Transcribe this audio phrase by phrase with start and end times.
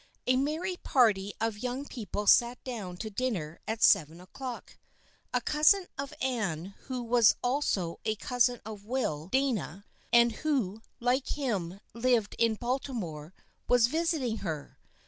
[0.25, 4.79] A merry party of young people sat down to dinner at seven o'clock.
[5.31, 11.27] A cousin of Anne who was also a cousin of Will Dana and who, like
[11.27, 13.35] him, lived in Balti more,
[13.69, 14.79] was visiting her.